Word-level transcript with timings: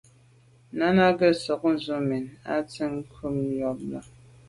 Náná 0.77 1.05
gə̀ 1.17 1.31
sɔ̌k 1.43 1.61
ndzwə́ 1.73 1.99
mɛ̀n 2.07 2.23
zə̄ 2.31 2.43
á 2.53 2.55
tɛ̌n 2.71 2.93
krút 3.11 3.39
jùp 3.57 3.79
bà’. 3.89 3.99